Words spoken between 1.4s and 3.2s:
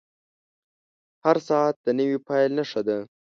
ساعت د نوې پیل نښه ده.